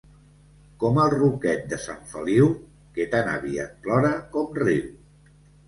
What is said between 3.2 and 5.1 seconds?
aviat plora com riu.